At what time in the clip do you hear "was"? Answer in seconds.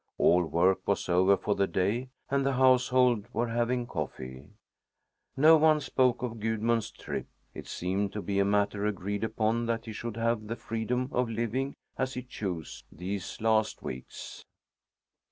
0.87-1.07